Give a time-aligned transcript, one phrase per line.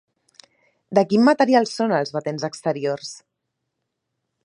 [0.99, 3.13] De quin material són els batents exteriors?